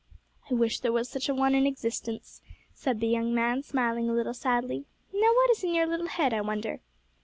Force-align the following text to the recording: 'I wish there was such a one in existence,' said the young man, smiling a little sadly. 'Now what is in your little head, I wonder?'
'I 0.49 0.55
wish 0.55 0.79
there 0.79 0.91
was 0.91 1.07
such 1.09 1.29
a 1.29 1.35
one 1.35 1.53
in 1.53 1.67
existence,' 1.67 2.41
said 2.73 2.99
the 3.01 3.07
young 3.07 3.35
man, 3.35 3.61
smiling 3.61 4.09
a 4.09 4.13
little 4.13 4.33
sadly. 4.33 4.85
'Now 5.13 5.27
what 5.35 5.51
is 5.51 5.63
in 5.63 5.75
your 5.75 5.85
little 5.85 6.07
head, 6.07 6.33
I 6.33 6.41
wonder?' 6.41 6.79